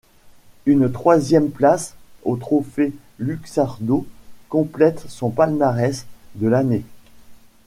Une 0.65 0.91
troisième 0.91 1.51
place 1.51 1.93
au 2.23 2.35
Trophée 2.35 2.91
Luxardo 3.19 4.07
complète 4.49 5.05
son 5.07 5.29
palmarès 5.29 6.07
de 6.33 6.47
l'année. 6.47 6.83